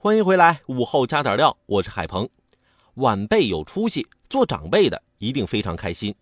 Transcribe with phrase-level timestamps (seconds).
[0.00, 2.28] 欢迎回来，午后加点料，我是海鹏。
[2.94, 6.14] 晚辈有出息，做长辈的一定非常开心。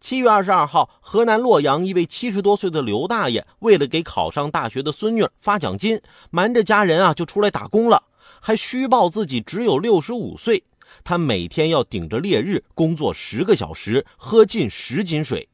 [0.00, 8.04] 七月二十二号，河南洛阳一位七十多岁的刘大爷，为了给考上大学的孙女发奖金，瞒着家人啊就出来打工了，
[8.40, 10.64] 还虚报自己只有六十五岁。
[11.04, 15.50] 他每天要顶着烈日工作十个小时，喝近十斤水，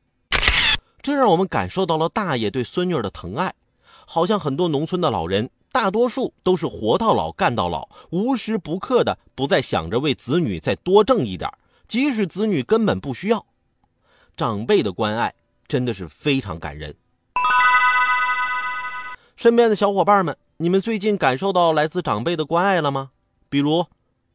[1.03, 3.53] 这让我们感受到了大爷对孙女的疼爱。
[4.07, 5.51] 好像很多农村的老人。
[5.71, 11.51] 大多数都是活到老干到老，无时不刻的不再想着为子女再多挣一点，
[11.87, 13.45] 即使子女根本不需要。
[14.37, 15.35] 长辈的关爱
[15.67, 16.95] 真的是非常感人。
[19.37, 23.11] 身边的小伙伴们，你们最近感受到来自长辈的关爱了吗？
[23.49, 23.87] 比如，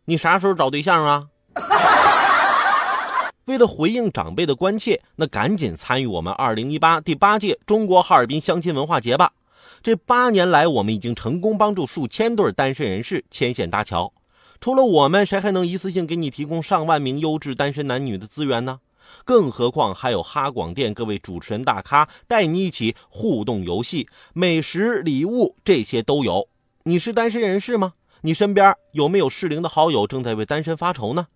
[0.05, 1.27] 你啥时候找对象啊？
[3.45, 9.33] 为了回应长辈的关切，那赶紧参与我们二零一八第八届中国哈尔滨相亲文化节吧。
[9.81, 14.13] 这八年来，我们已经成功帮助数千对单身人士牵线搭桥。
[14.61, 18.79] 除了我们，谁还能一次性给你提供上万名优质单身男女的资源呢？
[19.25, 26.47] 更何况还有哈广电各位主持人大咖带你一起互动游戏、美食、礼物，这些都有。
[26.83, 27.93] 你是单身人士吗？
[28.21, 31.27] 你身边有没有适龄的好友正在为单身发愁呢？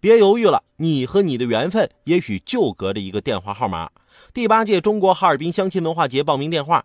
[0.00, 3.90] 别犹豫了，你和你的缘分也许就隔着一个电话号码。
[4.32, 6.84] 第八届中国哈尔滨相亲文化节报名电话。